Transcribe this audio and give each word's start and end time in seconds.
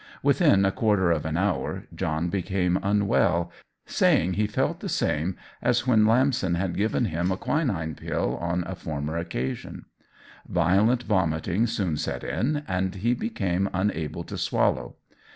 Within 0.23 0.65
a 0.65 0.71
quarter 0.71 1.11
of 1.11 1.27
an 1.27 1.37
hour 1.37 1.83
John 1.93 2.29
became 2.29 2.79
unwell, 2.81 3.51
saying 3.85 4.33
he 4.33 4.47
felt 4.47 4.79
the 4.79 4.89
same 4.89 5.37
as 5.61 5.85
when 5.85 6.07
Lamson 6.07 6.55
had 6.55 6.75
given 6.75 7.05
him 7.05 7.31
a 7.31 7.37
quinine 7.37 7.93
pill 7.93 8.35
on 8.37 8.63
a 8.65 8.73
former 8.73 9.15
occasion. 9.15 9.85
Violent 10.49 11.03
vomiting 11.03 11.67
soon 11.67 11.97
set 11.97 12.23
in, 12.23 12.63
and 12.67 12.95
he 12.95 13.13
became 13.13 13.69
unable 13.75 14.23
to 14.23 14.39
swallow. 14.39 14.95